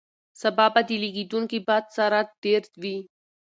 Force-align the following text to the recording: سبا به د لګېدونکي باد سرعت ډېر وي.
سبا 0.41 0.65
به 0.73 0.81
د 0.87 0.91
لګېدونکي 1.03 1.59
باد 1.67 1.83
سرعت 1.95 2.29
ډېر 2.43 2.63
وي. 2.81 2.97